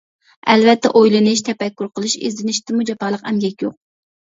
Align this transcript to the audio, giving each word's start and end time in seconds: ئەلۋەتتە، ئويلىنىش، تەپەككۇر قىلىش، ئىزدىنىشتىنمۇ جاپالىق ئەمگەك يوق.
ئەلۋەتتە، 0.53 0.91
ئويلىنىش، 0.99 1.43
تەپەككۇر 1.51 1.91
قىلىش، 1.93 2.17
ئىزدىنىشتىنمۇ 2.23 2.89
جاپالىق 2.93 3.31
ئەمگەك 3.31 3.69
يوق. 3.71 3.81